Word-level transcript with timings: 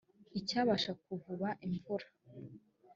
icyabasha 0.39 0.91
kuvuba 1.03 1.47
imvura 1.65 2.07